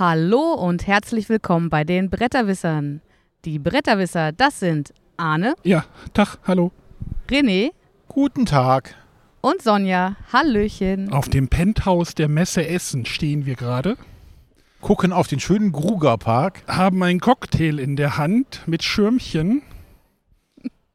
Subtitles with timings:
[0.00, 3.02] Hallo und herzlich willkommen bei den Bretterwissern.
[3.44, 5.84] Die Bretterwisser, das sind Arne, Ja,
[6.14, 6.72] Tag, hallo.
[7.28, 7.72] René
[8.08, 8.94] Guten Tag.
[9.42, 10.16] und Sonja.
[10.32, 11.12] Hallöchen.
[11.12, 13.98] Auf dem Penthouse der Messe Essen stehen wir gerade,
[14.80, 16.62] Gucken auf den schönen Grugerpark.
[16.66, 19.60] haben einen Cocktail in der Hand mit Schirmchen.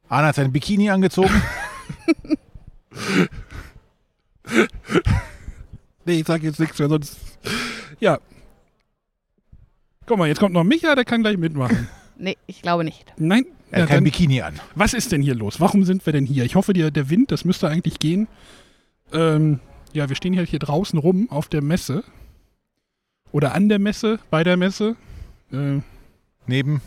[0.08, 1.30] Anna hat sein Bikini angezogen.
[6.04, 7.16] Nee, ich sag jetzt nichts mehr, sonst.
[8.00, 8.18] Ja.
[10.06, 11.88] Guck mal, jetzt kommt noch Micha, der kann gleich mitmachen.
[12.18, 13.12] Nee, ich glaube nicht.
[13.18, 13.44] Nein?
[13.70, 14.54] Er Ja, hat kein dann, Bikini an.
[14.74, 15.60] was ist denn hier los?
[15.60, 16.46] Warum sind wir denn hier?
[16.46, 18.26] Ich hoffe, der, der Wind, das müsste eigentlich gehen.
[19.12, 19.60] Ähm,
[19.92, 22.04] ja, wir stehen hier, hier draußen rum auf der Messe.
[23.32, 24.96] Oder an der Messe, bei der Messe.
[25.52, 25.80] Äh,
[26.46, 26.80] Neben,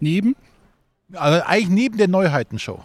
[0.00, 0.36] neben.
[1.14, 2.84] also eigentlich neben der Neuheitenshow.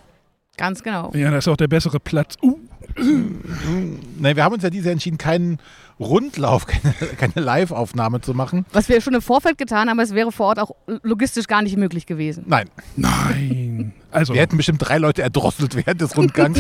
[0.55, 1.11] Ganz genau.
[1.13, 2.37] Ja, das ist auch der bessere Platz.
[2.41, 2.59] Uh,
[2.95, 5.59] Ne, wir haben uns ja dieses Jahr entschieden, keinen
[5.99, 8.65] Rundlauf, keine, keine Live-Aufnahme zu machen.
[8.73, 11.77] Was wir schon im Vorfeld getan haben, es wäre vor Ort auch logistisch gar nicht
[11.77, 12.43] möglich gewesen.
[12.47, 13.93] Nein, nein.
[14.11, 16.59] Also, wir hätten bestimmt drei Leute erdrosselt während des Rundgangs.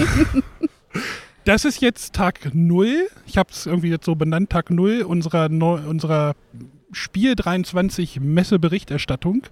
[1.45, 3.07] das ist jetzt Tag 0.
[3.27, 6.33] Ich habe es irgendwie jetzt so benannt, Tag 0 unserer, unserer
[6.91, 9.43] Spiel 23 Messeberichterstattung.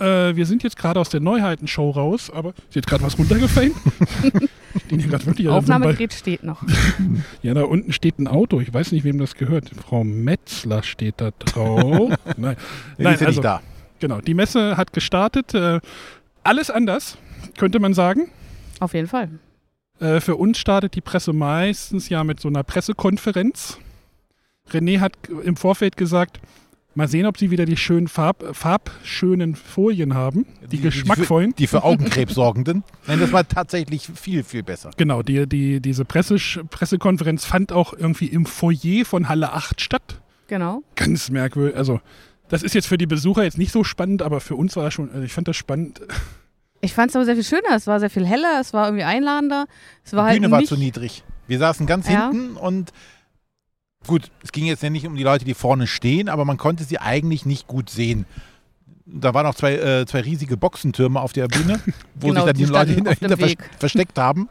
[0.00, 3.72] Äh, wir sind jetzt gerade aus der Neuheitenshow raus, aber ist jetzt gerade was runtergefallen?
[4.86, 6.62] Stehen hier wirklich Aufnahmegerät steht noch.
[7.42, 8.60] Ja, da unten steht ein Auto.
[8.60, 9.70] Ich weiß nicht, wem das gehört.
[9.86, 12.12] Frau Metzler steht da drauf.
[12.36, 12.56] Nein,
[12.98, 13.60] Die Nein ist ja also, nicht da.
[13.98, 14.20] genau.
[14.20, 15.54] Die Messe hat gestartet.
[15.54, 15.80] Äh,
[16.44, 17.18] alles anders,
[17.58, 18.30] könnte man sagen.
[18.78, 19.28] Auf jeden Fall.
[20.00, 23.78] Äh, für uns startet die Presse meistens ja mit so einer Pressekonferenz.
[24.70, 25.12] René hat
[25.44, 26.40] im Vorfeld gesagt,
[26.94, 31.54] mal sehen, ob sie wieder die schönen Farb, farbschönen Folien haben, die, geschmackvollen.
[31.56, 32.82] Die für Augenkrebs sorgenden.
[33.06, 34.90] Nein, das war tatsächlich viel, viel besser.
[34.96, 36.36] Genau, die, die, diese Presse,
[36.70, 40.20] Pressekonferenz fand auch irgendwie im Foyer von Halle 8 statt.
[40.48, 40.82] Genau.
[40.96, 41.76] Ganz merkwürdig.
[41.76, 42.00] Also,
[42.48, 44.94] das ist jetzt für die Besucher jetzt nicht so spannend, aber für uns war das
[44.94, 46.00] schon, also ich fand das spannend.
[46.82, 47.76] Ich fand es aber sehr viel schöner.
[47.76, 49.66] Es war sehr viel heller, es war irgendwie einladender.
[50.02, 51.24] Es war Die halt Bühne war nicht, zu niedrig.
[51.46, 52.30] Wir saßen ganz Ja.
[52.30, 52.90] hinten und
[54.06, 56.84] gut, es ging jetzt ja nicht um die Leute, die vorne stehen, aber man konnte
[56.84, 58.24] sie eigentlich nicht gut sehen.
[59.06, 61.80] Da waren auch zwei, äh, zwei riesige Boxentürme auf der Bühne,
[62.14, 64.48] wo Genau, sich dann die die, Leute hinter, hinter vers versteckt haben.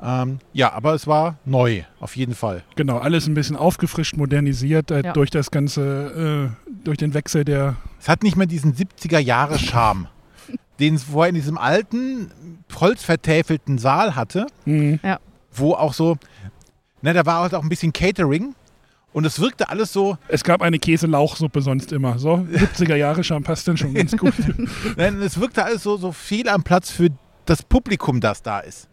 [0.00, 2.62] Ähm, ja, aber es war neu, auf jeden Fall.
[2.76, 5.12] Genau, alles ein bisschen aufgefrischt, modernisiert äh, Ja.
[5.14, 7.76] durch das ganze, äh, durch den Wechsel der.
[7.98, 10.08] Es hat nicht mehr diesen 70er-Jahre-Charme,
[10.80, 12.30] den es vorher in diesem alten,
[12.78, 14.46] holzvertäfelten Saal hatte.
[14.64, 15.00] Hm,
[15.52, 16.18] wo auch so,
[17.02, 18.54] ne, da war halt auch ein bisschen Catering
[19.12, 22.18] und es wirkte alles so, Es gab eine Käse-Lauchsuppe sonst immer.
[22.18, 24.34] So, 70er Jahre schon passt dann schon ganz gut.
[24.96, 27.08] nein, es wirkte alles so, so fehl am Platz für
[27.46, 28.88] das Publikum, das da ist.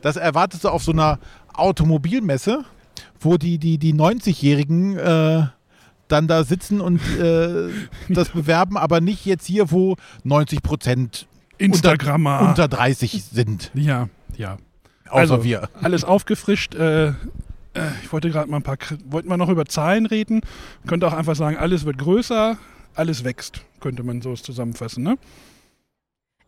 [0.00, 1.18] Das erwartest du auf so einer
[1.52, 2.64] Automobilmesse,
[3.20, 5.46] wo die, die, die 90-Jährigen äh,
[6.08, 7.68] dann da sitzen und äh,
[8.08, 11.26] das bewerben, aber nicht jetzt hier, wo 90 Prozent
[11.58, 12.40] Instagrammer.
[12.40, 14.56] unter 30 sind, ja, ja.
[15.10, 15.68] Außer Also, wir.
[15.82, 16.74] Alles aufgefrischt.
[16.74, 17.12] Äh, äh,
[18.02, 20.40] ich wollte gerade mal ein paar, wollten wir noch über Zahlen reden.
[20.86, 22.56] Könnte auch einfach sagen, alles wird größer,
[22.94, 25.16] alles wächst, könnte man so zusammenfassen, ne?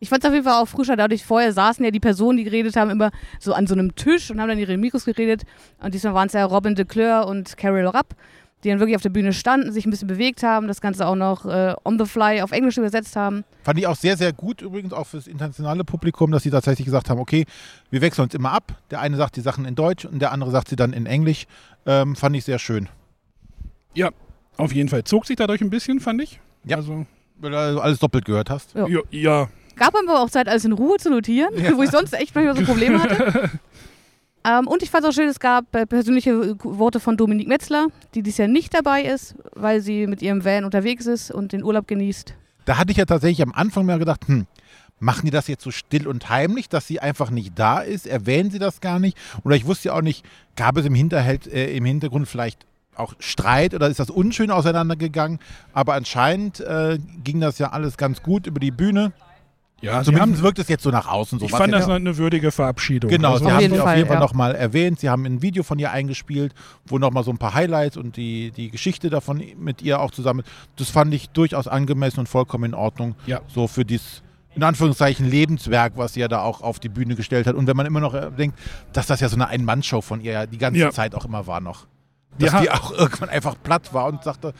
[0.03, 0.95] Ich fand es auf jeden Fall auch frischer.
[0.95, 4.31] Dadurch vorher saßen ja die Personen, die geredet haben, immer so an so einem Tisch
[4.31, 5.43] und haben dann ihre Mikros geredet.
[5.79, 8.15] Und diesmal waren es ja Robin de Cleur und Carol Rapp,
[8.63, 11.15] die dann wirklich auf der Bühne standen, sich ein bisschen bewegt haben, das Ganze auch
[11.15, 13.43] noch äh, on the fly auf Englisch übersetzt haben.
[13.63, 17.09] Fand ich auch sehr, sehr gut übrigens, auch fürs internationale Publikum, dass sie tatsächlich gesagt
[17.09, 17.45] haben, okay,
[17.89, 18.73] wir wechseln uns immer ab.
[18.91, 21.45] Der eine sagt die Sachen in Deutsch und der andere sagt sie dann in Englisch.
[21.85, 22.87] Ähm, fand ich sehr schön.
[23.93, 24.09] Ja,
[24.57, 25.03] auf jeden Fall.
[25.03, 26.39] Zog sich dadurch ein bisschen, fand ich.
[26.63, 26.77] Ja.
[26.77, 27.05] Also,
[27.39, 28.75] Weil du alles doppelt gehört hast.
[28.75, 28.87] Ja.
[28.87, 29.49] ja, ja.
[29.75, 32.63] Gab aber auch Zeit, alles in Ruhe zu notieren, wo ich sonst echt manchmal so
[32.63, 33.49] Probleme hatte.
[34.43, 37.47] ähm, und ich fand es auch schön, es gab äh, persönliche äh, Worte von Dominique
[37.47, 41.51] Metzler, die dieses Jahr nicht dabei ist, weil sie mit ihrem Van unterwegs ist und
[41.51, 42.33] den Urlaub genießt.
[42.65, 44.47] Da hatte ich ja tatsächlich am Anfang mal gedacht, hm,
[44.99, 48.07] machen die das jetzt so still und heimlich, dass sie einfach nicht da ist?
[48.07, 49.17] Erwähnen sie das gar nicht?
[49.43, 50.25] Oder ich wusste ja auch nicht,
[50.55, 52.65] gab es im, Hinterhalt, äh, im Hintergrund vielleicht
[52.95, 55.39] auch Streit oder ist das unschön auseinandergegangen?
[55.73, 59.11] Aber anscheinend äh, ging das ja alles ganz gut über die Bühne.
[59.81, 61.45] Ja, Zumindest haben, wirkt es jetzt so nach außen so.
[61.45, 63.09] ich fand das eine würdige Verabschiedung.
[63.09, 64.19] Genau, Also, sie haben sie auf jeden Fall ja.
[64.19, 64.99] nochmal erwähnt.
[64.99, 66.53] Sie haben ein Video von ihr eingespielt,
[66.85, 70.43] wo nochmal so ein paar Highlights und die, die Geschichte davon mit ihr auch zusammen.
[70.75, 73.15] Das fand ich durchaus angemessen und vollkommen in Ordnung.
[73.25, 73.41] Ja.
[73.47, 74.21] So für dieses,
[74.55, 77.55] in Anführungszeichen, Lebenswerk, was sie ja da auch auf die Bühne gestellt hat.
[77.55, 78.59] Und wenn man immer noch äh, denkt,
[78.93, 80.91] dass das ja so eine Ein-Mann-Show von ihr ja die ganze Ja.
[80.91, 81.87] Zeit auch immer war noch.
[82.37, 84.53] Dass die auch irgendwann einfach platt war und sagte,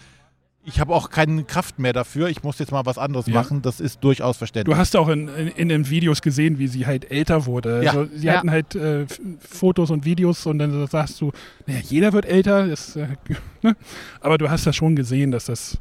[0.64, 2.28] Ich habe auch keine Kraft mehr dafür.
[2.30, 3.34] Ich muss jetzt mal was anderes Ja.
[3.34, 3.64] machen.
[3.64, 4.74] Das ist durchaus verständlich.
[4.76, 7.84] Du hast auch in, in, in den Videos gesehen, wie sie halt älter wurde.
[7.84, 7.92] Ja.
[7.94, 8.34] Also, sie Ja.
[8.38, 9.06] hatten halt äh,
[9.40, 11.32] Fotos und Videos und dann sagst du,
[11.66, 12.68] naja, jeder wird älter.
[12.68, 13.08] Das, äh,
[13.64, 13.76] ne?
[14.20, 15.80] Aber du hast ja schon gesehen, dass das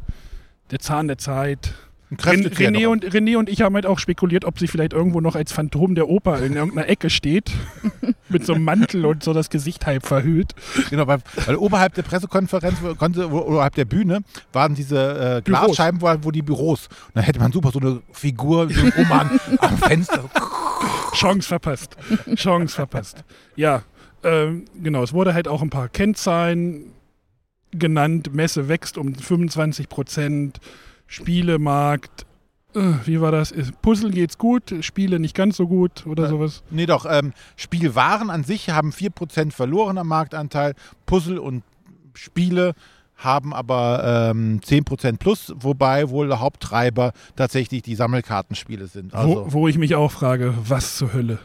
[0.71, 1.75] der Zahn der Zeit.
[2.19, 5.53] René, und, René und ich haben halt auch spekuliert, ob sie vielleicht irgendwo noch als
[5.53, 7.51] Phantom der Oper in irgendeiner Ecke steht.
[8.29, 10.55] mit so einem Mantel und so das Gesicht halb verhüllt.
[10.89, 14.21] Genau, weil, weil oberhalb der Pressekonferenz, konnte, wo- oberhalb der Bühne,
[14.53, 15.43] waren diese äh.
[15.43, 16.87] Glasscheiben, wo, wo die Büros.
[16.87, 20.31] Und dann hätte man super so eine Figur, so einen Roman am Fenster.
[21.13, 21.97] Chance verpasst.
[22.37, 23.25] Chance verpasst.
[23.57, 23.83] Ja,
[24.23, 25.03] ähm, genau.
[25.03, 26.93] Es wurde halt auch ein paar Kennzahlen
[27.73, 28.33] genannt.
[28.33, 30.61] Messe wächst um 25 Prozent.
[31.11, 32.25] Spielemarkt.
[32.75, 33.53] Äh, wie war das?
[33.83, 36.29] Puzzle geht's gut, Spiele nicht ganz so gut oder Ja.
[36.31, 36.63] sowas.
[36.71, 40.75] Nee, doch, ähm, Spielwaren an sich haben 4% verloren am Marktanteil.
[41.05, 41.65] Puzzle und
[42.15, 42.75] Spiele
[43.17, 49.13] haben aber ähm, 10% plus, wobei wohl der Haupttreiber tatsächlich die Sammelkartenspiele sind.
[49.15, 51.39] Also, wo, wo ich mich auch frage, was zur Hölle?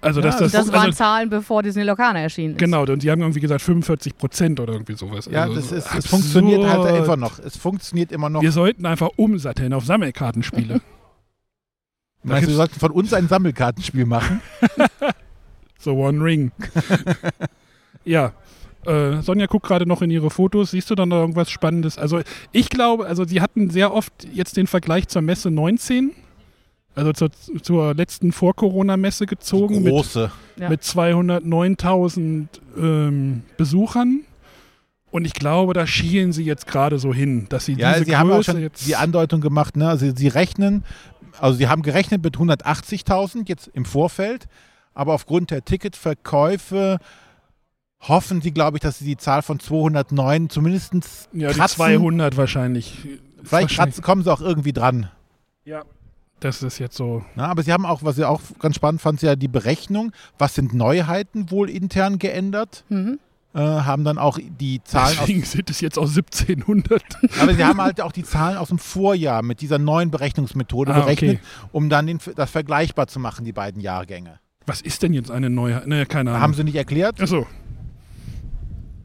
[0.00, 0.52] Also, dass Ja, das.
[0.52, 2.58] Das waren also, Zahlen, bevor Disney Locana erschienen ist.
[2.58, 5.28] Genau, und sie haben irgendwie gesagt 45 Prozent oder irgendwie sowas.
[5.30, 7.38] ja, also, das ist, es funktioniert halt immer noch.
[7.40, 8.42] Es funktioniert immer noch.
[8.42, 10.80] Wir sollten einfach umsatteln auf Sammelkartenspiele.
[12.22, 14.40] Meinst du, wir sollten von uns ein Sammelkartenspiel machen?
[15.78, 16.50] So One Ring.
[18.04, 18.32] ja.
[18.84, 20.72] Äh, Sonja guckt gerade noch in ihre Fotos.
[20.72, 21.98] Siehst du dann noch irgendwas Spannendes?
[21.98, 22.20] Also
[22.52, 26.12] ich glaube, also sie hatten sehr oft jetzt den Vergleich zur Messe 19,
[26.98, 27.30] also zur,
[27.62, 30.32] zur letzten Vor-Corona-Messe gezogen mit, Große.
[30.58, 30.68] Ja.
[30.68, 34.22] mit 209.000 ähm, Besuchern.
[35.10, 38.16] Und ich glaube, da schielen sie jetzt gerade so hin, dass sie Ja, diese sie
[38.16, 39.88] haben auch Größe schon jetzt die Andeutung gemacht, ne?
[39.88, 40.84] Also sie rechnen,
[41.38, 44.48] also sie haben gerechnet mit 180.000 jetzt im Vorfeld,
[44.92, 46.98] aber aufgrund der Ticketverkäufe
[48.00, 50.92] hoffen sie, glaube ich, dass sie die Zahl von 209 zumindest
[51.32, 51.76] ja, die kratzen.
[51.76, 52.98] 200 wahrscheinlich.
[52.98, 53.76] Vielleicht Wahrscheinlich.
[53.76, 55.10] kratzen, kommen sie auch irgendwie dran.
[55.64, 55.84] Ja.
[56.40, 57.24] Das ist jetzt so.
[57.34, 57.44] Ne?
[57.44, 60.72] Aber sie haben auch, was ich auch ganz spannend fand, ja die Berechnung, was sind
[60.72, 63.18] Neuheiten wohl intern geändert, Mhm.
[63.54, 67.02] äh, haben dann auch die Zahlen aus Deswegen sind es jetzt auch 1700.
[67.40, 71.00] Aber sie haben halt auch die Zahlen aus dem Vorjahr mit dieser neuen Berechnungsmethode Ah,
[71.00, 71.68] berechnet, okay.
[71.72, 74.38] um dann den, das vergleichbar zu machen, die beiden Jahrgänge.
[74.66, 75.82] Was ist denn jetzt eine neue?
[75.88, 76.42] Ne, keine Ahnung.
[76.42, 77.20] Haben sie nicht erklärt?
[77.20, 77.46] Achso.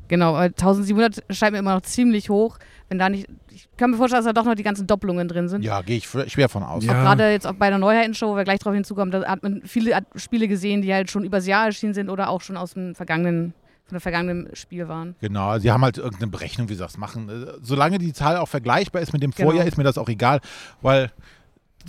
[0.08, 2.60] Genau, äh, 1700 scheint mir immer noch ziemlich hoch.
[2.94, 5.48] Wenn da nicht, ich kann mir vorstellen, dass da doch noch die ganzen Doppelungen drin
[5.50, 5.64] sind.
[5.64, 6.86] Ja, gehe ich schwer von aus.
[6.86, 6.94] Ja.
[6.94, 10.00] Gerade jetzt auch bei der Neuheitenshow, wo wir gleich drauf hinzukommen, da hat man viele
[10.16, 13.56] Spiele gesehen, die halt schon übers Jahr erschienen sind oder auch schon aus dem vergangenen,
[13.86, 15.16] von der vergangenen Spiel waren.
[15.22, 17.30] Genau, sie haben halt irgendeine Berechnung, wie sie das machen.
[17.30, 19.50] Äh, Solange die Zahl auch vergleichbar ist mit dem Genau.
[19.50, 20.40] Vorjahr, ist mir das auch egal,
[20.84, 21.10] weil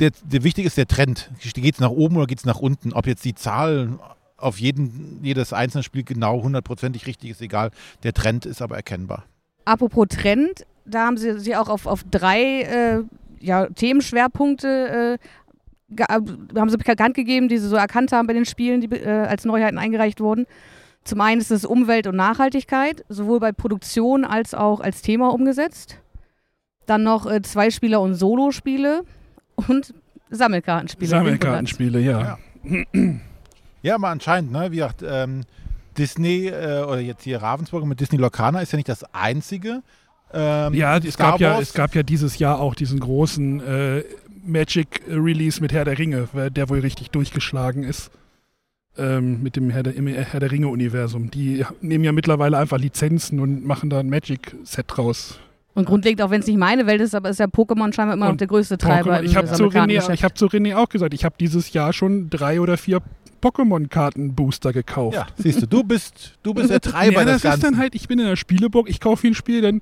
[0.00, 1.30] der, der wichtig ist der Trend.
[1.54, 2.94] Geht es nach oben oder geht es nach unten?
[2.94, 3.98] Ob jetzt die Zahl
[4.38, 7.72] auf jeden, jedes einzelne Spiel genau hundertprozentig richtig ist, egal.
[8.04, 9.24] Der Trend ist aber erkennbar.
[9.66, 13.02] Apropos Trend, da haben sie sie auch auf, auf drei äh,
[13.40, 18.32] ja, Themenschwerpunkte äh, ge- äh, haben sie bekannt gegeben, die sie so erkannt haben bei
[18.32, 20.46] den Spielen, die äh, als Neuheiten eingereicht wurden.
[21.04, 25.98] Zum einen ist es Umwelt und Nachhaltigkeit, sowohl bei Produktion als auch als Thema umgesetzt.
[26.86, 29.04] Dann noch äh, Zweispieler- und Solospiele
[29.56, 29.94] und
[30.30, 31.08] Sammelkartenspiele.
[31.08, 32.38] Sammelkartenspiele, ja.
[33.82, 34.70] Ja, aber anscheinend, ne?
[34.70, 35.42] Wie gesagt, ähm,
[35.98, 39.82] Disney äh, oder jetzt hier Ravensburger mit Disney Locana ist ja nicht das einzige.
[40.34, 44.02] Ähm, Ja, es Star gab ja, es gab ja dieses Jahr auch diesen großen äh,
[44.44, 48.10] Magic-Release mit Herr der Ringe, der wohl richtig durchgeschlagen ist.
[48.96, 51.30] Ähm, mit dem Herr der, Herr der Ringe-Universum.
[51.30, 55.38] Die nehmen ja mittlerweile einfach Lizenzen und machen da ein Magic-Set draus.
[55.74, 58.28] Und grundlegend, auch wenn es nicht meine Welt ist, aber ist ja Pokémon scheinbar immer
[58.28, 59.22] noch der größte Treiber Pokémon.
[59.24, 62.30] Ich habe zu, René, ich hab zu René auch gesagt, ich habe dieses Jahr schon
[62.30, 63.00] drei oder vier
[63.40, 65.16] Pokémon-Karten-Booster gekauft.
[65.16, 67.62] Ja, siehst du, du bist, du bist der Treiber ja, des das ist Ganzen.
[67.62, 69.80] dann halt, ich bin in der Spieleburg, ich kaufe hier ein Spiel, dann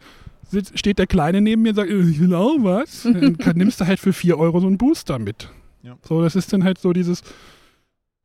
[0.52, 3.02] sitzt, steht der Kleine neben mir und sagt, äh, ich will auch was.
[3.04, 5.48] Dann kann, nimmst du halt für 4 Euro so einen Booster mit.
[5.82, 5.96] Ja.
[6.06, 7.22] So, das ist dann halt so dieses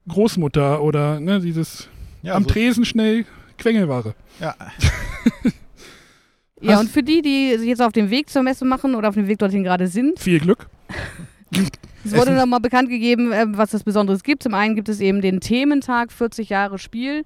[0.07, 1.89] Großmutter oder ne, dieses
[2.21, 3.25] ja, am so, Tresen schnell
[3.57, 4.13] Quengelware.
[4.39, 4.55] ja,
[6.61, 9.15] Ja, und für die, die sich jetzt auf dem Weg zur Messe machen oder auf
[9.15, 10.67] dem Weg dorthin gerade sind, Viel Glück.
[12.03, 14.43] es wurde nochmal bekannt gegeben, äh, was das Besonderes gibt.
[14.43, 17.25] Zum einen gibt es eben den Thementag 40 Jahre Spiel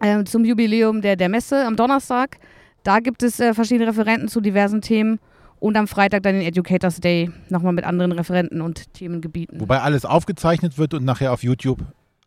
[0.00, 2.38] äh, zum Jubiläum der, der Messe am Donnerstag.
[2.82, 5.18] Da gibt es äh, verschiedene Referenten zu diversen Themen
[5.60, 9.60] und am Freitag dann den Educators Day nochmal mit anderen Referenten und Themengebieten.
[9.60, 11.78] wobei alles aufgezeichnet wird und nachher auf YouTube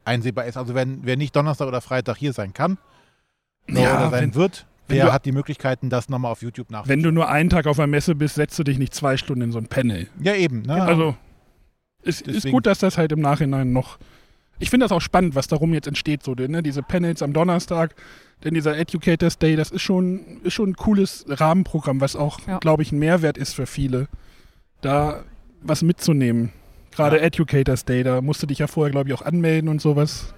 [0.06, 0.56] einsehbar ist.
[0.58, 2.78] Also wenn, wer nicht Donnerstag oder Freitag hier sein kann
[3.68, 6.70] Ja, oder sein wenn- wird, wenn der du- hat die Möglichkeiten, das nochmal auf YouTube
[6.72, 6.88] nach.
[6.88, 9.42] Wenn du nur einen Tag auf der Messe bist, setzt du dich nicht zwei Stunden
[9.42, 10.08] in so ein Panel.
[10.22, 10.62] Ja, eben.
[10.62, 10.82] Ne?
[10.82, 11.16] Also,
[12.04, 13.98] es ist gut, dass das halt im Nachhinein noch
[14.60, 16.64] Ich finde das auch spannend, was darum jetzt entsteht, so ne?
[16.64, 17.96] diese Panels am Donnerstag,
[18.44, 22.60] denn dieser Educators Day, das ist schon, ist schon ein cooles Rahmenprogramm, was auch, Ja.
[22.60, 24.08] glaube ich, ein Mehrwert ist für viele,
[24.82, 25.24] da
[25.62, 26.52] was mitzunehmen.
[26.92, 27.24] Gerade Ja.
[27.24, 30.34] Educators Day, da musst du dich ja vorher, glaube ich, auch anmelden und sowas.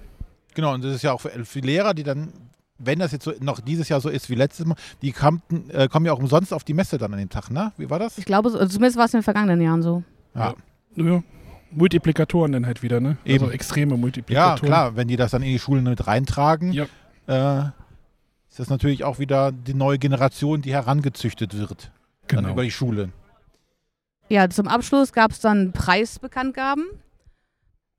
[0.55, 2.33] Genau, und das ist ja auch für, für Lehrer, die dann,
[2.79, 5.87] wenn das jetzt so noch dieses Jahr so ist wie letztes Mal, die kommen, äh,
[5.87, 7.71] kommen ja auch umsonst auf die Messe dann an dem Tag, ne?
[7.77, 8.17] Wie war das?
[8.17, 10.03] Ich glaube, so- also zumindest war es in den vergangenen Jahren so.
[10.33, 10.55] Ja,
[10.95, 11.21] Ja.
[11.71, 13.17] Multiplikatoren dann halt wieder, ne?
[13.25, 13.51] Also Eben.
[13.51, 14.65] extreme ja Multiplikatoren.
[14.67, 16.85] klar, wenn die das dann in die Schulen mit reintragen, Ja.
[17.27, 17.69] äh,
[18.49, 21.91] ist das natürlich auch wieder die neue Generation, die herangezüchtet wird.
[22.27, 22.53] Dann Genau.
[22.53, 23.09] über die Schule.
[24.29, 26.85] Ja, zum Abschluss gab es dann Preisbekanntgaben.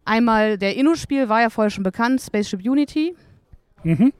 [0.04, 3.14] Einmal der Inno-Spiel war ja vorher schon bekannt, Spaceship Unity.
[3.84, 4.12] Mhm.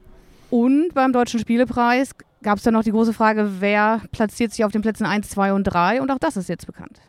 [0.49, 4.71] Und beim Deutschen Spielepreis gab es dann noch die große Frage, wer platziert sich auf
[4.71, 6.01] den Plätzen 1, 2 und 3.
[6.01, 6.99] Und auch das ist jetzt bekannt.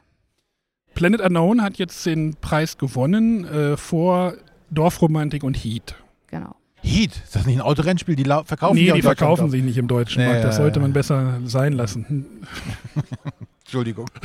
[0.94, 4.34] Planet Unknown hat jetzt den Preis gewonnen äh, vor
[4.70, 5.94] Dorfromantik und Heat.
[6.28, 6.54] Genau.
[6.82, 8.16] Heat, ist das nicht ein Autorennspiel?
[8.16, 10.44] Die verkaufen nee, auch die in Deutschland verkaufen sich nicht im deutschen Nee, Markt.
[10.44, 12.26] Das sollte man besser sein lassen.
[13.60, 14.06] Entschuldigung.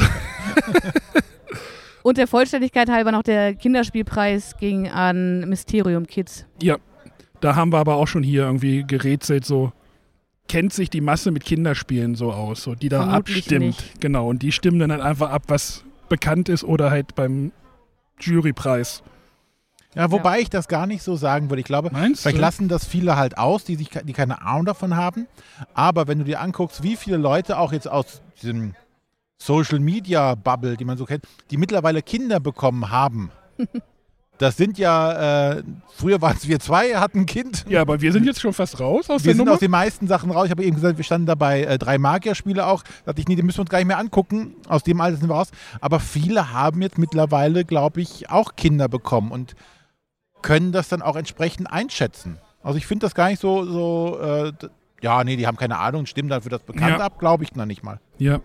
[2.04, 6.46] Und der Vollständigkeit halber noch der Kinderspielpreis ging an Mysterium Kids.
[6.62, 6.78] Ja,
[7.42, 9.72] da haben wir aber auch schon hier irgendwie gerätselt, so
[10.48, 13.66] kennt sich die Masse mit Kinderspielen so aus, so die da Vermutlich abstimmt.
[13.66, 14.02] nicht.
[14.02, 17.52] Genau, und die stimmen dann halt einfach ab, was bekannt ist oder halt beim
[18.20, 19.04] Jurypreis.
[19.96, 21.62] Ja, wobei ich das gar nicht so sagen würde.
[21.62, 22.42] Ich glaube, Meinst vielleicht du?
[22.42, 25.28] lassen das viele halt aus, die, sich, die keine Ahnung davon haben.
[25.74, 28.76] Aber wenn du dir anguckst, wie viele Leute auch jetzt aus diesem
[29.38, 33.32] Social Media Bubble, die man so kennt, die mittlerweile Kinder bekommen haben.
[34.38, 35.63] Das sind ja, äh,
[35.96, 37.65] früher waren es wir zwei, hatten ein Kind.
[37.70, 39.54] Ja, aber wir sind jetzt schon fast raus aus Wir der sind Nummer.
[39.54, 40.46] aus den meisten Sachen raus.
[40.46, 42.84] Ich habe eben gesagt, wir standen dabei äh, drei Magierspiele auch.
[42.84, 44.56] Da dachte ich, nee, die müssen wir uns gar nicht mehr angucken.
[44.68, 45.51] Aus dem Alter sind wir raus.
[45.80, 49.56] Aber viele haben jetzt mittlerweile, glaube ich, auch Kinder bekommen und
[50.42, 52.38] können das dann auch entsprechend einschätzen.
[52.62, 54.51] Also ich finde das gar nicht so, so äh,
[55.01, 57.06] ja, nee, die haben keine Ahnung, stimmt dann für das bekannt Ja.
[57.06, 58.00] ab, glaube ich noch nicht mal.
[58.18, 58.39] ja.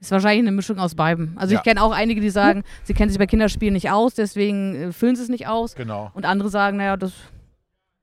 [0.00, 1.36] Ist wahrscheinlich eine Mischung aus beiden.
[1.38, 1.60] Also Ja.
[1.60, 4.92] ich kenne auch einige, die sagen, sie kennen sich bei Kinderspielen nicht aus, deswegen äh,
[4.92, 5.74] füllen sie es nicht aus.
[5.74, 6.10] Genau.
[6.14, 7.12] Und andere sagen, naja, das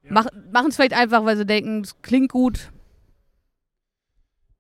[0.10, 2.71] mach, machen es vielleicht einfach, weil sie denken, es klingt gut.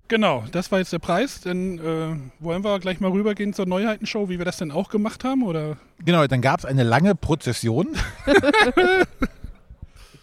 [0.07, 1.39] Genau, das war jetzt der Preis.
[1.39, 5.23] Dann äh, wollen wir gleich mal rübergehen zur Neuheitenshow, wie wir das denn auch gemacht
[5.23, 5.77] haben, oder?
[6.03, 7.87] Genau, dann gab es eine lange Prozession.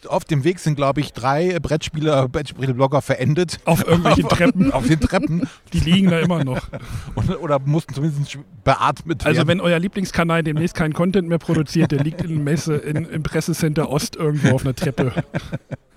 [0.09, 3.59] Auf dem Weg sind, glaube ich, drei Brettspieler, Brettspielblogger verendet.
[3.65, 4.73] Auf irgendwelchen Treppen.
[4.73, 5.49] Auf den Treppen.
[5.73, 6.69] Die liegen da immer noch.
[7.15, 9.49] Oder, oder mussten zumindest beatmet Also werden.
[9.49, 13.89] wenn euer Lieblingskanal demnächst keinen Content mehr produziert, der liegt in Messe in, im Pressecenter
[13.91, 15.13] Ost irgendwo auf einer Treppe.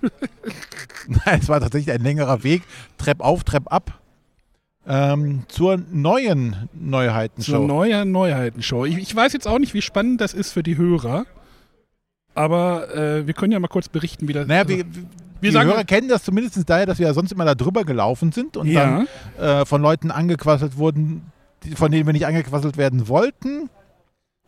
[1.08, 2.62] Nein, es war tatsächlich ein längerer Weg,
[2.98, 4.00] Trepp auf, Trepp ab,
[4.86, 7.66] ähm, zur neuen Zur Neuheitenshow.
[7.66, 8.84] neuen Neuheitenshow.
[8.84, 11.24] Ich, ich weiß jetzt auch nicht, wie spannend das ist für die Hörer.
[12.34, 15.04] Aber äh, wir können ja mal kurz berichten, wie das naja, also, wir, wir
[15.42, 18.32] die sagen- Hörer kennen das zumindest daher, dass wir ja sonst immer da drüber gelaufen
[18.32, 19.06] sind und ja,
[19.38, 21.30] dann äh, von Leuten angequasselt wurden,
[21.64, 23.68] die, von denen wir nicht angequasselt werden wollten.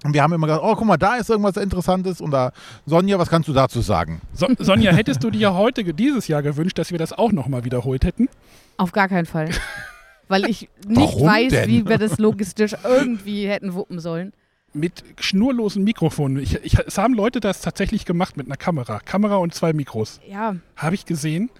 [0.04, 2.20] Und wir haben immer gesagt, oh, guck mal, da ist irgendwas Interessantes.
[2.20, 2.52] Und da,
[2.84, 4.20] Sonja, was kannst du dazu sagen?
[4.34, 7.64] so, Sonja, hättest du dir ja heute, dieses Jahr gewünscht, dass wir das auch nochmal
[7.64, 8.28] wiederholt hätten?
[8.76, 9.48] Auf gar keinen Fall.
[10.28, 11.68] Weil ich nicht Warum weiß, denn?
[11.70, 14.32] wie wir das logistisch irgendwie hätten wuppen sollen.
[14.74, 16.42] Mit schnurlosen Mikrofonen.
[16.42, 18.98] Ich, ich, es haben Leute das tatsächlich gemacht mit einer Kamera.
[19.00, 20.20] Kamera und zwei Mikros.
[20.28, 21.50] Ja, Habe ich gesehen.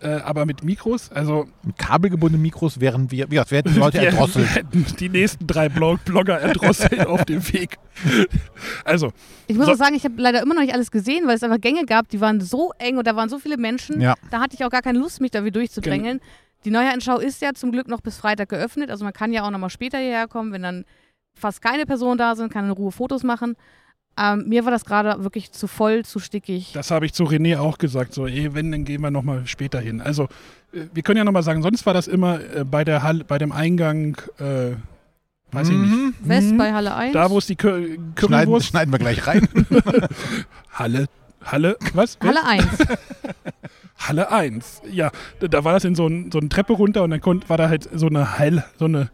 [0.00, 3.78] Äh, aber mit Mikros, also Mit kabelgebundenen Mikros wären wir, wie gesagt, wir hätten die
[3.78, 4.52] Leute wir erdrosselt.
[4.52, 7.78] hätten die nächsten drei Blog Blogger erdrosselt auf dem Weg.
[8.84, 9.12] Also,
[9.46, 11.42] ich muss So- auch sagen, ich habe leider immer noch nicht alles gesehen, weil es
[11.44, 14.00] einfach Gänge gab, die waren so eng und da waren so viele Menschen.
[14.00, 14.14] Ja.
[14.30, 16.20] Da hatte ich auch gar keine Lust, mich da wieder durchzudrängeln.
[16.64, 18.90] Die Neuheitenschau ist ja zum Glück noch bis Freitag geöffnet.
[18.90, 20.84] Also man kann ja auch noch mal später hierher kommen, wenn dann
[21.42, 23.56] fast keine Personen da sind, kann in Ruhe Fotos machen.
[24.16, 26.72] Ähm, mir war das gerade wirklich zu voll, zu stickig.
[26.74, 28.12] das habe ich zu René auch gesagt.
[28.12, 30.02] So, eh, wenn, dann gehen wir nochmal später hin.
[30.02, 30.24] Also,
[30.72, 33.38] äh, wir können ja nochmal sagen, sonst war das immer äh, bei, der Hall, bei
[33.38, 34.72] dem Eingang, äh,
[35.50, 36.58] weiß ich nicht, Mhm, West mhm.
[36.58, 37.14] bei Halle 1.
[37.14, 38.66] da wo es die Schneiden, Currywurst...
[38.66, 39.48] schneiden wir gleich rein.
[40.72, 41.06] Halle,
[41.42, 42.18] Halle, was?
[42.22, 42.66] Halle 1.
[43.98, 44.82] Halle 1.
[44.90, 47.48] Ja, da, da war das in so, ein, so eine Treppe runter und dann konnt,
[47.48, 49.10] war da halt so eine Halle, so eine,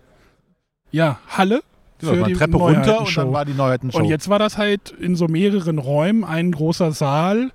[0.90, 1.62] ja, Halle.
[2.00, 3.98] So, mal Treppe runter und dann war die Neuheitenshow.
[3.98, 7.50] Und jetzt war das halt in so mehreren Räumen ein großer Saal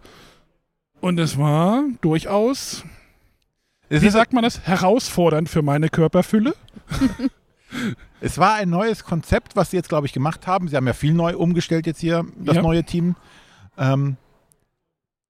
[0.99, 2.83] und es war durchaus,
[3.89, 6.55] es, wie sagt man das, herausfordernd für meine Körperfülle.
[8.21, 10.67] es war ein neues Konzept, was sie jetzt, glaube ich, gemacht haben.
[10.67, 12.61] Sie haben ja viel neu umgestellt jetzt hier, das Ja.
[12.61, 13.15] neue Team.
[13.77, 14.17] Ähm,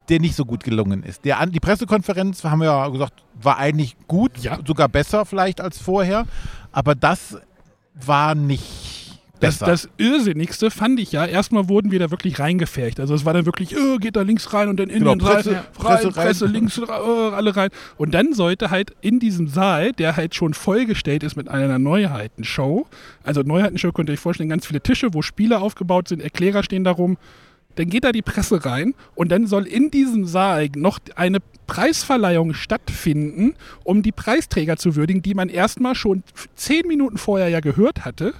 [0.10, 1.24] der nicht so gut gelungen ist.
[1.25, 4.60] Der, die Pressekonferenz, haben wir ja gesagt, war eigentlich gut, Ja.
[4.65, 6.25] sogar besser vielleicht als vorher.
[6.72, 7.38] Aber das
[7.96, 8.92] war nicht
[9.47, 9.65] besser.
[9.65, 13.00] das Irrsinnigste fand ich ja, erstmal wurden wir da wirklich reingefecht.
[13.00, 15.35] Also es war dann wirklich, äh, geht da links rein und dann innen Genau, rein,
[15.35, 16.53] Presse- rein, Presse Presse, rein.
[16.53, 17.69] links, äh, alle rein.
[17.97, 22.85] Und dann sollte halt in diesem Saal, der halt schon vollgestellt ist mit einer Neuheitenshow,
[23.23, 26.83] also Neuheitenshow könnt ihr euch vorstellen, ganz viele Tische, wo Spiele aufgebaut sind, Erklärer stehen
[26.83, 27.17] darum,
[27.75, 32.53] dann geht da die Presse rein und dann soll in diesem Saal noch eine Preisverleihung
[32.53, 36.21] stattfinden, um die Preisträger zu würdigen, die man erstmal schon
[36.55, 38.33] zehn Minuten vorher ja gehört hatte.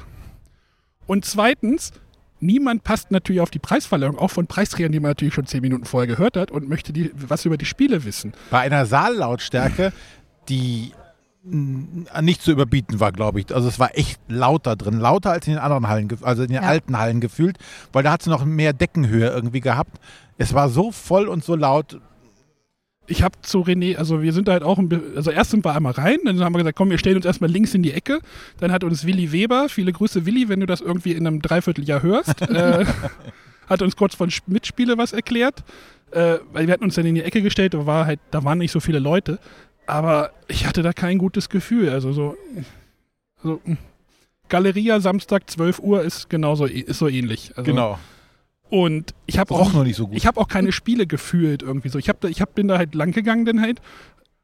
[1.07, 1.91] Und zweitens,
[2.39, 5.86] niemand passt natürlich auf die Preisverleihung, auch von Preisträgern, die man natürlich schon zehn Minuten
[5.86, 8.33] vorher gehört hat und möchte die, was über die Spiele wissen.
[8.50, 9.93] Bei einer Saallautstärke,
[10.50, 10.91] die
[11.45, 13.53] nicht zu überbieten war, glaube ich.
[13.53, 16.48] Also es war echt laut da drin, lauter als in den anderen Hallen, also in
[16.48, 16.69] den Ja.
[16.69, 17.57] alten Hallen gefühlt,
[17.91, 20.00] weil da hat sie noch mehr Deckenhöhe irgendwie gehabt.
[20.38, 22.00] Es war so voll und so laut.
[23.05, 25.75] Ich habe zu René, also wir sind da halt auch, ein, also erst sind wir
[25.75, 28.19] einmal rein, dann haben wir gesagt, komm, wir stellen uns erstmal links in die Ecke.
[28.60, 32.01] Dann hat uns Willi Weber, viele Grüße Willi, wenn du das irgendwie in einem Dreivierteljahr
[32.01, 32.86] hörst, äh,
[33.67, 35.63] hat uns kurz von Sp- Mitspiele was erklärt,
[36.12, 38.57] äh, weil wir hatten uns dann in die Ecke gestellt, da, war halt, da waren
[38.60, 39.38] nicht so viele Leute,
[39.86, 42.38] aber ich hatte da kein gutes Gefühl, also so,
[43.43, 43.75] so mh.
[44.50, 47.51] Galeria Samstag 12 Uhr ist genauso, ist so ähnlich.
[47.55, 48.00] Also, Genau.
[48.74, 50.18] Und ich habe auch noch nicht so gut.
[50.18, 52.00] ich habe auch keine Spiele gefühlt irgendwie so.
[52.00, 53.80] Ich, hab, da- ich hab, bin da halt lang gegangen dann halt.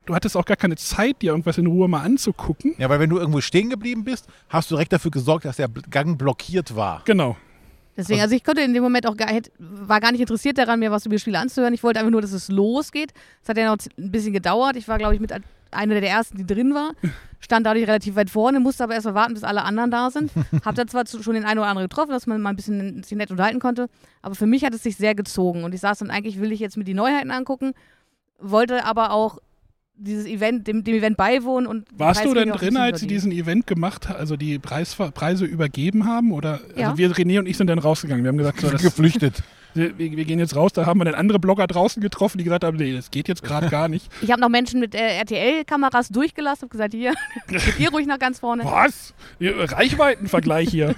[0.06, 2.76] Du hattest auch gar keine Zeit, dir irgendwas in Ruhe mal anzugucken.
[2.78, 5.68] ja, weil wenn du irgendwo stehen geblieben bist, hast du direkt dafür gesorgt, dass der
[5.68, 7.02] Gang blockiert war.
[7.06, 7.38] Genau.
[7.98, 10.92] Deswegen, also ich konnte in dem Moment auch gar, war gar nicht interessiert daran, mir
[10.92, 11.74] was über die Spiele anzuhören.
[11.74, 13.14] Ich wollte einfach nur, dass es losgeht.
[13.42, 14.76] Es hat ja noch ein bisschen gedauert.
[14.76, 15.32] Ich war, glaube ich, mit
[15.72, 16.92] einer der ersten, die drin war.
[17.40, 20.32] Stand dadurch relativ weit vorne, musste aber erst mal warten, bis alle anderen da sind.
[20.66, 23.18] Hab da zwar schon den einen oder anderen getroffen, dass man mal ein bisschen sich
[23.18, 23.88] nett unterhalten konnte,
[24.22, 25.64] aber für mich hat es sich sehr gezogen.
[25.64, 27.74] Und ich saß dann eigentlich, will ich jetzt mir die Neuheiten angucken,
[28.40, 29.40] wollte aber auch
[30.00, 33.68] dieses Event, dem, dem Event beiwohnen und Warst du denn drin, als sie diesen Event
[33.68, 36.32] gemacht haben, also die Preisver Preise übergeben haben?
[36.32, 36.88] Oder Ja.
[36.88, 38.24] also wir, René und ich, sind dann rausgegangen.
[38.24, 39.44] Wir haben gesagt, so, das, Geflüchtet.
[39.74, 40.74] Wir, wir gehen jetzt raus.
[40.74, 43.44] Da haben wir dann andere Blogger draußen getroffen, die gesagt haben, nee, das geht jetzt
[43.44, 44.10] gerade gar nicht.
[44.22, 47.14] Ich habe noch Menschen mit äh, RTL-Kameras durchgelassen, habe gesagt, hier,
[47.48, 48.64] geht ihr ruhig nach ganz vorne.
[48.66, 49.14] Was?
[49.40, 50.96] Ja, Reichweitenvergleich hier.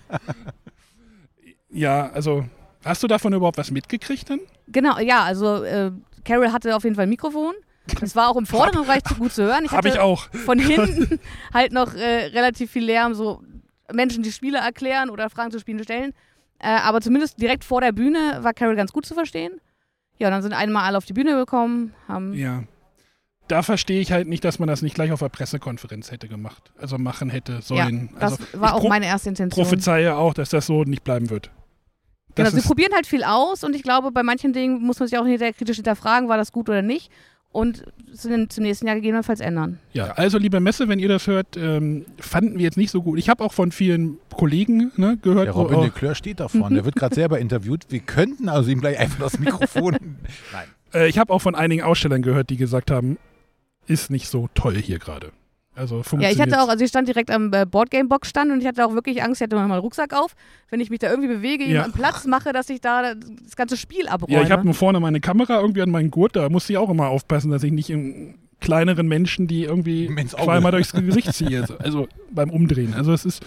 [1.70, 2.44] ja, also
[2.84, 4.40] hast du davon überhaupt was mitgekriegt dann?
[4.68, 5.90] Genau, ja, also äh,
[6.24, 7.54] Carol hatte auf jeden Fall ein Mikrofon.
[8.00, 9.64] Das war auch im vorderen Bereich zu gut zu hören.
[9.64, 10.28] Ich Habe hatte ich auch.
[10.30, 11.18] von hinten
[11.52, 13.42] halt noch äh, relativ viel Lärm, so
[13.92, 16.12] Menschen, die Spiele erklären oder Fragen zu Spielen stellen.
[16.60, 19.60] Äh, aber zumindest direkt vor der Bühne war Carol ganz gut zu verstehen.
[20.18, 22.34] Ja, und dann sind einmal alle auf die Bühne gekommen, haben.
[22.34, 22.64] Ja.
[23.48, 26.70] Da verstehe ich halt nicht, dass man das nicht gleich auf der Pressekonferenz hätte gemacht.
[26.78, 28.10] Also machen hätte sollen.
[28.20, 29.64] das also, war ich auch meine erste Intention.
[29.64, 31.50] prophezeie auch, dass das so nicht bleiben wird.
[32.34, 35.00] Genau, Das sie ist, probieren halt viel aus und ich glaube, bei manchen Dingen muss
[35.00, 37.10] man sich auch hinterher kritisch hinterfragen, war das gut oder nicht.
[37.52, 37.84] Und
[38.14, 39.80] zum nächsten Jahr gegebenenfalls ändern.
[39.92, 43.18] ja, also liebe Messe, wenn ihr das hört, ähm, fanden wir jetzt nicht so gut.
[43.18, 46.48] Ich habe auch von vielen Kollegen ne, gehört, Der Robin oh, de Kleur steht da
[46.48, 46.76] vorne.
[46.76, 47.86] Der wird gerade selber interviewt.
[47.88, 49.96] Wir könnten also ihm gleich einfach das Mikrofon.
[50.52, 50.68] Nein.
[50.94, 53.18] äh, ich habe auch von einigen Ausstellern gehört, die gesagt haben,
[53.86, 55.32] ist nicht so toll hier gerade.
[55.80, 56.32] Also Ja, funktioniert.
[56.34, 59.22] ich hatte auch, also ich stand direkt am äh, Boardgame-Box-Stand und ich hatte auch wirklich
[59.22, 60.34] Angst, ich hatte noch mal einen Rucksack auf.
[60.68, 61.82] Wenn ich mich da irgendwie bewege, Ja.
[61.84, 64.34] einen Platz mache, dass ich da das ganze Spiel abräume.
[64.38, 66.90] Ja, ich habe nur vorne meine Kamera irgendwie an meinen Gurt, da musste ich auch
[66.90, 71.64] immer aufpassen, dass ich nicht in kleineren Menschen, die irgendwie zweimal durchs Gesicht ziehe.
[71.78, 72.92] Also beim Umdrehen.
[72.94, 73.42] Also es ist,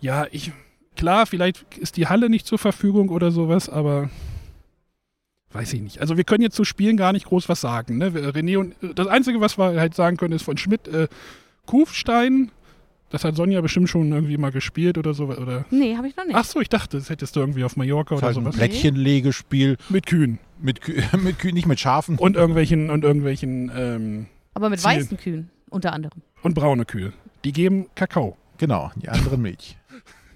[0.00, 0.50] ja, ich,
[0.96, 4.10] klar, vielleicht ist die Halle nicht zur Verfügung oder sowas, aber
[5.56, 6.00] weiß ich nicht.
[6.00, 7.98] Also wir können jetzt zu Spielen gar nicht groß was sagen.
[7.98, 8.08] Ne?
[8.10, 11.08] René und das Einzige, was wir halt sagen können, ist von Schmidt, äh,
[11.66, 12.50] Kufstein.
[13.10, 15.26] Das hat Sonja bestimmt schon irgendwie mal gespielt oder so.
[15.26, 16.34] Oder nee, habe ich noch nicht.
[16.34, 18.56] Ach so, ich dachte, das hättest du irgendwie auf Mallorca Das oder halt ein sowas.
[18.56, 20.38] Plättchenlegespiel Mit Kühen.
[20.60, 22.18] mit, Kü mit Kühen, nicht mit Schafen.
[22.18, 24.90] Und irgendwelchen, und irgendwelchen, ähm, Aber mit Ziel.
[24.90, 26.20] weißen Kühen, unter anderem.
[26.42, 27.12] und braune Kühe.
[27.44, 28.36] Die geben Kakao.
[28.58, 29.76] Genau, die anderen Milch.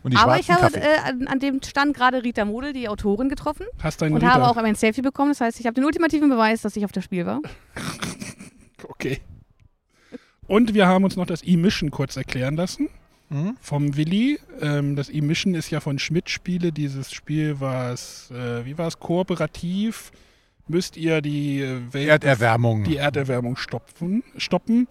[0.03, 3.29] Und die Aber ich habe äh, an, an dem Stand gerade Rita Model, die Autorin,
[3.29, 4.33] getroffen Hast deinen und Liter.
[4.33, 5.31] habe auch ein Selfie bekommen.
[5.31, 7.41] Das heißt, ich habe den ultimativen Beweis, dass ich auf das Spiel war.
[8.83, 9.21] Okay.
[10.47, 12.89] Und wir haben uns noch das E-Mission kurz erklären lassen.
[13.29, 13.57] Mhm.
[13.61, 14.39] Vom Willi.
[14.61, 16.73] Ähm, das E-Mission ist ja von Schmidt Spiele.
[16.73, 20.11] Dieses Spiel war es, äh, wie war es, kooperativ.
[20.67, 22.85] Müsst ihr die äh, Welt Erderwärmung.
[22.85, 24.89] die Erderwärmung stopfen, stoppen.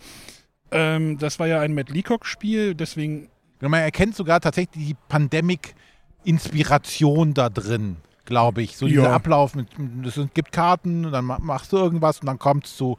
[0.71, 3.29] Ähm, das war ja ein Matt Leacock-Spiel, deswegen
[3.61, 8.77] Man erkennt sogar tatsächlich die Pandemic-Inspiration da drin, glaube ich.
[8.77, 9.13] So dieser Ja.
[9.13, 9.67] Ablauf, mit,
[10.05, 12.97] es gibt Karten, und dann ma- machst du irgendwas und dann kommt es zu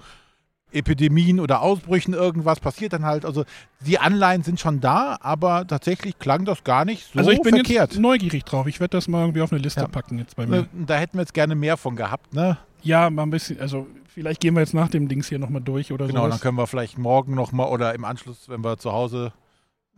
[0.73, 3.25] Epidemien oder Ausbrüchen, irgendwas passiert dann halt.
[3.25, 3.45] Also
[3.81, 7.55] die Anleihen sind schon da, aber tatsächlich klang das gar nicht so also ich bin
[7.57, 7.91] verkehrt.
[7.93, 8.69] jetzt neugierig drauf.
[8.69, 9.89] Ich werde das mal irgendwie auf eine Liste Ja.
[9.89, 10.59] packen jetzt bei mir.
[10.61, 12.57] Äh, Da hätten wir jetzt gerne mehr von gehabt, ne?
[12.83, 15.91] Ja, mal ein bisschen, also vielleicht gehen wir jetzt nach dem Dings hier nochmal durch
[15.93, 16.31] oder Genau, sowas.
[16.37, 19.33] dann können wir vielleicht morgen nochmal oder im Anschluss, wenn wir zu Hause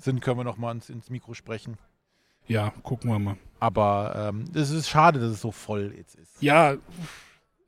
[0.05, 1.77] sind, können wir noch mal ins, ins Mikro sprechen.
[2.49, 3.37] Ja, gucken wir mal.
[3.61, 6.31] Aber ähm, es ist schade, dass es so voll jetzt ist.
[6.43, 6.75] Ja,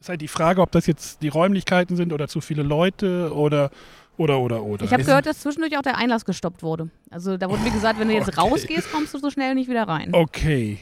[0.01, 3.71] ist halt die Frage, ob das jetzt die Räumlichkeiten sind oder zu viele Leute oder
[4.17, 4.85] oder oder oder.
[4.85, 6.91] Ich habe gehört, dass zwischendurch auch der Einlass gestoppt wurde.
[7.11, 8.41] Also da wurde mir gesagt, wenn du jetzt Okay.
[8.41, 10.11] rausgehst, kommst du so schnell nicht wieder rein.
[10.13, 10.79] Okay.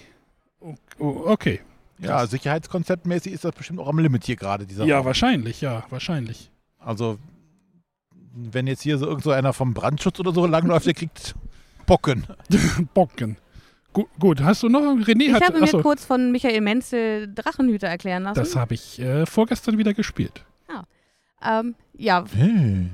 [0.98, 1.60] Okay.
[1.98, 5.06] Ja, sicherheitskonzeptmäßig ist das bestimmt auch am Limit hier gerade, dieser Ja, Raum.
[5.06, 6.50] wahrscheinlich, ja, wahrscheinlich.
[6.78, 7.18] Also,
[8.34, 11.34] wenn jetzt hier so irgend so einer vom Brandschutz oder so langläuft, der kriegt
[11.86, 12.26] Pocken.
[12.94, 13.36] Bocken.
[13.92, 14.80] Gu gut, hast du noch?
[14.80, 15.42] René Ich hat.
[15.42, 18.36] habe mir achso, kurz von Michael Menzel Drachenhüter erklären lassen.
[18.38, 20.44] das habe ich äh, vorgestern wieder gespielt.
[21.44, 22.90] ähm, ja, Hey.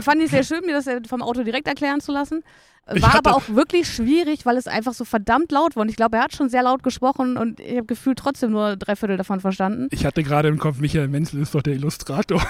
[0.00, 2.42] fand ich sehr schön, mir das äh, vom Auto direkt erklären zu lassen.
[2.88, 5.82] War aber auch wirklich schwierig, weil es einfach so verdammt laut war.
[5.82, 8.76] Und ich glaube, er hat schon sehr laut gesprochen und ich habe gefühlt trotzdem nur
[8.76, 9.88] drei Viertel davon verstanden.
[9.90, 12.40] Ich hatte gerade im Kopf, Michael Menzel ist doch der Illustrator.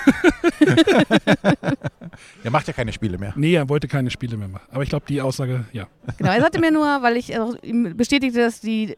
[2.45, 3.33] Der macht ja keine Spiele mehr.
[3.37, 4.67] nee, er wollte keine Spiele mehr machen.
[4.71, 5.87] Aber ich glaube, die Aussage, ja.
[6.19, 7.33] Genau, er sagte mir nur, weil ich
[7.97, 8.95] bestätigte, dass die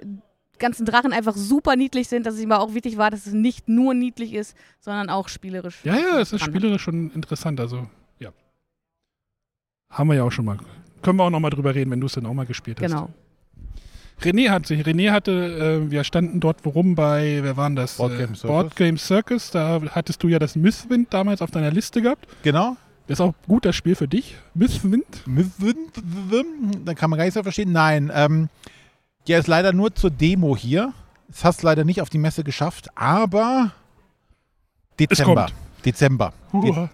[0.58, 3.32] ganzen Drachen einfach super niedlich sind, dass es ihm aber auch wichtig war, dass es
[3.32, 5.80] nicht nur niedlich ist, sondern auch spielerisch.
[5.84, 7.60] Ja, ja, es ist spielerisch schon interessant.
[7.60, 7.86] Also,
[8.18, 8.30] ja.
[9.90, 10.58] Haben wir ja auch schon mal.
[11.02, 12.90] Können wir auch noch mal drüber reden, wenn du es dann auch mal gespielt hast.
[12.90, 13.10] Genau.
[14.20, 17.98] René hat sich, René hatte, äh, wir standen dort worum bei, wer waren das?
[17.98, 18.42] Board Game äh, Circus.
[18.42, 19.50] Board Game Circus.
[19.52, 22.26] Da hattest du ja das Misswind damals auf deiner Liste gehabt.
[22.42, 22.76] Genau.
[23.06, 24.36] Das ist auch gut das Spiel für dich.
[24.54, 25.06] Misswind.
[26.84, 27.72] Dann kann man gar nicht so verstehen.
[27.72, 28.48] Nein, ähm,
[29.28, 30.92] ja, ist leider nur zur Demo hier.
[31.30, 33.72] Es hast leider nicht auf die Messe geschafft, aber
[34.98, 35.46] Dezember.
[35.84, 36.32] Dezember.
[36.52, 36.90] De Huah.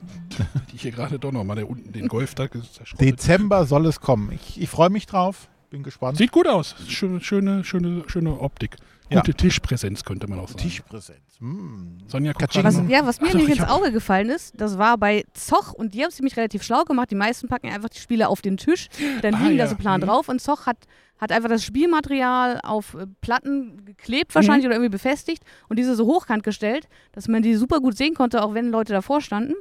[0.73, 3.01] Die hier gerade doch noch mal der unten den Golftag zerschrottet.
[3.01, 4.33] Dezember soll es kommen.
[4.33, 5.49] Ich, ich freue mich drauf.
[5.71, 6.19] Bin gespannt.
[6.19, 6.75] Sieht gut aus.
[6.89, 8.77] Schöne, schöne, schöne, schöne Optik.
[9.11, 9.21] Ja.
[9.21, 10.61] Gute Tischpräsenz könnte man auch sagen.
[10.61, 11.21] Tischpräsenz.
[11.39, 11.99] Hm.
[12.07, 14.79] Sonja gerade Was, ja, was mir Ach doch, nämlich ich ins Auge gefallen ist, das
[14.79, 17.11] war bei Zoch und die haben es nämlich relativ schlau gemacht.
[17.11, 18.89] Die meisten packen einfach die Spiele auf den Tisch,
[19.21, 19.71] dann Ah, liegen da ja.
[19.71, 20.07] so plan Mhm.
[20.07, 20.79] drauf und Zoch hat,
[21.19, 24.35] hat einfach das Spielmaterial auf äh, Platten geklebt Mhm.
[24.37, 28.15] wahrscheinlich oder irgendwie befestigt und diese so hochkant gestellt, dass man die super gut sehen
[28.15, 29.55] konnte, auch wenn Leute davor standen.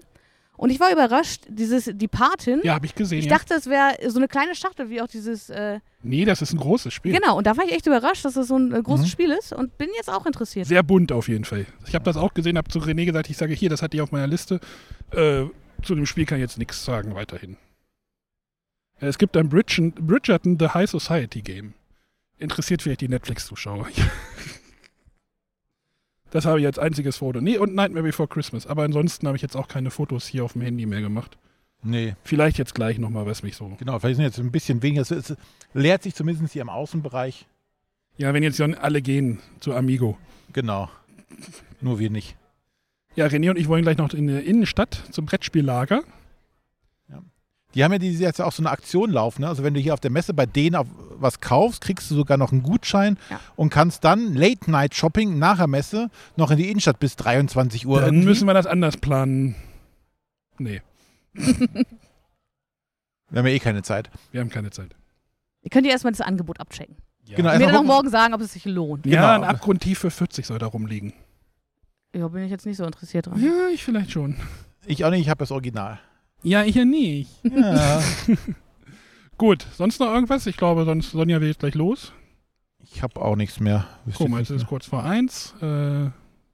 [0.56, 3.20] Und ich war überrascht, dieses, die Patin, Ja, habe ich gesehen.
[3.20, 3.38] ich ja.
[3.38, 6.60] dachte, es wäre so eine kleine Schachtel, wie auch dieses, äh, Nee, das ist ein
[6.60, 7.12] großes Spiel.
[7.14, 9.10] genau, und da war ich echt überrascht, dass das so ein äh, großes Mhm.
[9.10, 10.68] Spiel ist und bin jetzt auch interessiert.
[10.68, 11.66] Sehr bunt auf jeden Fall.
[11.88, 14.02] Ich habe das auch gesehen, habe zu René gesagt, ich sage hier, das hatte ich
[14.02, 14.60] auf meiner Liste.
[15.12, 15.46] Äh,
[15.82, 17.58] zu dem Spiel kann ich jetzt nichts sagen weiterhin.
[19.02, 21.74] Äh, Es gibt ein Bridgerton, Bridgerton The High Society Game.
[22.38, 23.88] Interessiert vielleicht die Netflix-Zuschauer.
[26.34, 27.42] Das habe ich als einziges Foto.
[27.42, 28.66] Nee, und Nightmare Before Christmas.
[28.66, 31.38] Aber ansonsten habe ich jetzt auch keine Fotos hier auf dem Handy mehr gemacht.
[31.84, 33.70] Nee, Vielleicht jetzt gleich nochmal, was mich so.
[33.78, 34.00] genau.
[34.00, 35.04] Vielleicht sind jetzt ein bisschen weniger.
[35.04, 35.36] Es, es
[35.76, 37.46] leert sich zumindest hier im Außenbereich.
[38.18, 40.18] Ja, wenn jetzt schon alle gehen zu Amigo.
[40.54, 40.90] Genau.
[41.82, 42.36] Nur wir nicht.
[43.16, 46.02] Ja, René und ich wollen gleich noch in die Innenstadt zum Brettspiellager.
[47.76, 49.42] Die haben ja dieses Jahr jetzt auch so eine Aktion laufen.
[49.42, 49.48] Ne?
[49.48, 52.38] Also wenn du hier auf der Messe bei denen auf was kaufst, kriegst du sogar
[52.38, 53.40] noch einen Gutschein Ja.
[53.56, 58.00] und kannst dann Late-Night-Shopping nach der Messe noch in die Innenstadt bis 23 Uhr.
[58.02, 58.28] Dann irgendwie.
[58.28, 59.56] müssen wir das anders planen.
[60.60, 60.82] Nee,
[61.34, 61.86] wir
[63.40, 64.10] haben ja eh keine Zeit.
[64.32, 64.96] wir haben keine Zeit.
[65.62, 66.96] Ihr könnt ja erstmal das Angebot abchecken.
[67.26, 67.88] Ja, Genau, Und mir dann auch gucken.
[67.88, 69.06] morgen sagen, ob es sich lohnt.
[69.06, 69.48] ja Genau.
[69.48, 71.14] ein Abgrundtief für 40 soll da rumliegen.
[72.16, 73.42] Ja, bin ich jetzt nicht so interessiert dran.
[73.44, 74.36] Ja, ich vielleicht schon.
[74.86, 76.00] Ich auch nicht, ich habe das Original.
[76.44, 77.30] Ja, ich ja nicht.
[77.44, 78.02] Ja.
[79.38, 80.46] Gut, sonst noch irgendwas?
[80.46, 82.12] Ich glaube, sonst Sonja will jetzt gleich los.
[82.80, 83.86] ich habe auch nichts mehr.
[84.16, 85.54] Guck mal, jetzt ist es kurz vor eins.
[85.62, 86.10] Äh,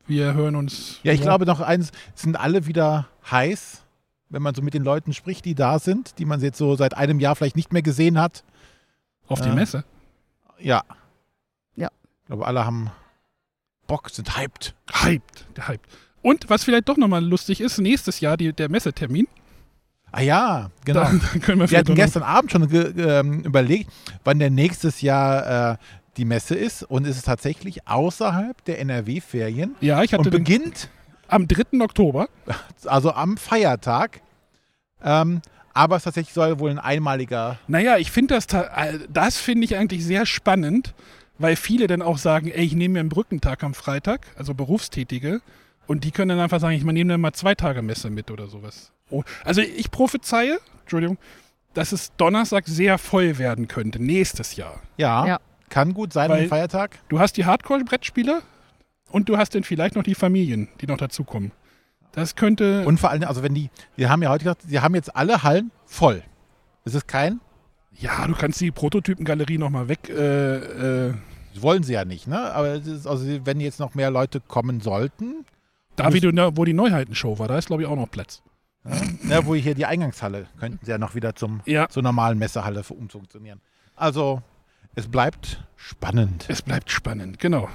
[0.08, 0.99] wir hören uns.
[1.04, 3.84] ja, ich glaube noch eins, es sind alle wieder heiß,
[4.30, 6.95] wenn man so mit den Leuten spricht, die da sind, die man jetzt so seit
[6.95, 8.43] einem Jahr vielleicht nicht mehr gesehen hat.
[9.28, 9.56] Auf die Ja.
[9.56, 9.84] Messe.
[10.60, 10.84] Ja.
[11.75, 11.89] Ja.
[12.21, 12.89] Ich glaube, alle haben
[13.88, 14.73] Bock, sind hyped.
[14.91, 15.88] Hyped, der hyped.
[16.21, 19.28] Und was vielleicht doch nochmal lustig ist, nächstes Jahr die, der Messetermin.
[20.11, 21.01] Ah ja, genau.
[21.01, 23.91] Da, da können wir Wir hatten gestern Abend schon ähm, überlegt,
[24.23, 25.77] wann der nächstes Jahr äh,
[26.17, 26.83] die Messe ist.
[26.83, 30.89] Und es ist tatsächlich außerhalb der NRW-Ferien Ja, ich hatte und beginnt
[31.27, 31.81] am 3.
[31.81, 32.29] Oktober.
[32.85, 34.21] also am Feiertag.
[35.03, 35.41] Ähm,
[35.73, 37.57] aber es tatsächlich soll wohl ein einmaliger.
[37.67, 40.93] Naja, ich finde das, äh, das finde ich eigentlich sehr spannend,
[41.37, 45.41] weil viele dann auch sagen, ey, ich nehme mir einen Brückentag am Freitag, also Berufstätige,
[45.87, 48.47] und die können dann einfach sagen, ich nehme dann mal zwei Tage Messe mit oder
[48.47, 48.91] sowas.
[49.09, 51.17] Oh, also ich prophezeie, Entschuldigung,
[51.73, 54.81] dass es Donnerstag sehr voll werden könnte, nächstes Jahr.
[54.97, 55.39] Ja, Ja.
[55.69, 56.97] kann gut sein, Weil- Feiertag.
[57.09, 58.41] Du hast die Hardcore-Brettspieler
[59.11, 61.51] und du hast dann vielleicht noch die Familien, die noch dazukommen.
[62.11, 62.85] Das könnte.
[62.87, 65.43] Und vor allem, also wenn die, wir haben ja heute gesagt, sie haben jetzt alle
[65.43, 66.23] Hallen voll.
[66.85, 67.39] Es ist kein,
[67.93, 70.09] ja, du kannst die Prototypengalerie nochmal weg.
[70.09, 71.13] Äh, äh,
[71.55, 72.39] wollen sie ja nicht, ne?
[72.53, 75.45] Aber es ist, also wenn jetzt noch mehr Leute kommen sollten,
[75.95, 78.41] da, wie du, wo die Neuheitenshow war, da ist, glaube ich, auch noch Platz.
[79.29, 81.89] Ja, wo hier die Eingangshalle könnten sie ja noch wieder zum, Ja.
[81.89, 83.59] zur normalen Messehalle fu- umfunktionieren.
[83.95, 84.41] Also,
[84.95, 86.45] es bleibt spannend.
[86.47, 87.69] Es bleibt spannend, genau.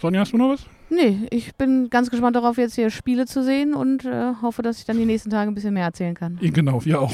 [0.00, 0.66] Sonja, hast du noch was?
[0.88, 4.78] Nee, ich bin ganz gespannt darauf, jetzt hier Spiele zu sehen und äh, hoffe, dass
[4.78, 6.38] ich dann die nächsten Tage ein bisschen mehr erzählen kann.
[6.40, 7.12] Ja, Genau, wir auch.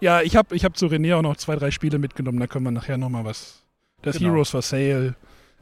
[0.00, 2.38] Ja, ich habe ich hab zu René auch noch zwei, drei Spiele mitgenommen.
[2.38, 3.62] Da können wir nachher nochmal was.
[4.02, 4.30] Das Genau.
[4.30, 5.14] Heroes for Sale.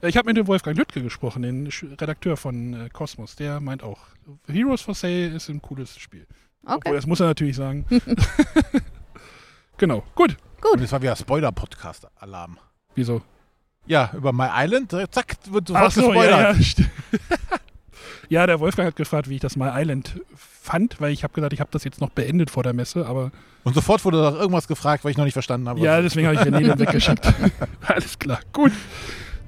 [0.02, 1.66] Äh, Ich habe mit dem Wolfgang Lüttke gesprochen, den
[2.00, 3.36] Redakteur von äh, Cosmos.
[3.36, 3.98] Der meint auch,
[4.46, 6.26] Heroes for Sale ist ein cooles Spiel.
[6.64, 7.84] Obwohl, Okay, das muss er natürlich sagen.
[9.78, 10.36] genau, gut.
[10.72, 12.58] Und es war wieder Spoiler-Podcast-Alarm.
[12.94, 13.22] Wieso?
[13.86, 16.58] Ja, über My Island, äh, zack, wird sofort Ach so, gespoilert.
[16.58, 16.64] ja,
[17.28, 17.46] ja,
[18.28, 21.52] ja, der Wolfgang hat gefragt, wie ich das My Island fand, weil ich habe gesagt,
[21.54, 23.30] ich habe das jetzt noch beendet vor der Messe, aber
[23.64, 25.80] Und sofort wurde noch irgendwas gefragt, weil ich noch nicht verstanden habe.
[25.80, 27.32] ja, deswegen habe ich René dann weggeschickt.
[27.86, 28.72] Alles klar, gut.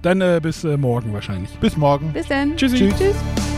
[0.00, 1.50] Dann äh, bis äh, morgen wahrscheinlich.
[1.58, 2.14] Bis morgen.
[2.14, 2.56] bis dann.
[2.56, 2.88] Tschüssi.
[2.88, 2.96] Tschüss.
[2.98, 3.49] Tschüss.